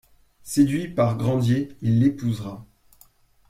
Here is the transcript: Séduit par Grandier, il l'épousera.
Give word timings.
Séduit 0.41 0.87
par 0.87 1.15
Grandier, 1.15 1.75
il 1.83 1.99
l'épousera. 1.99 2.65